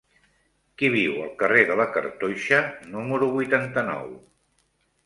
Qui 0.81 0.89
viu 0.95 1.19
al 1.25 1.35
carrer 1.43 1.67
de 1.73 1.77
la 1.81 1.87
Cartoixa 1.99 2.63
número 2.97 3.31
vuitanta-nou? 3.39 4.15